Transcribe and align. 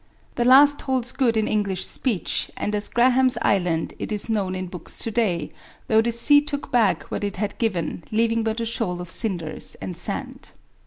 The 0.33 0.45
last 0.45 0.81
holds 0.81 1.11
good 1.11 1.37
in 1.37 1.47
English 1.47 1.85
speech, 1.85 2.49
and 2.57 2.73
as 2.73 2.87
Graham's 2.87 3.37
Island 3.43 3.93
it 3.99 4.11
is 4.11 4.29
known 4.29 4.55
in 4.55 4.65
books 4.65 4.97
to 4.97 5.11
day, 5.11 5.51
though 5.85 6.01
the 6.01 6.11
sea 6.11 6.41
took 6.41 6.71
back 6.71 7.03
what 7.11 7.23
it 7.23 7.37
had 7.37 7.59
given, 7.59 8.03
leaving 8.11 8.41
but 8.41 8.59
a 8.59 8.65
shoal 8.65 8.99
of 8.99 9.11
cinders 9.11 9.75
and 9.75 9.95
sand. 9.95 10.53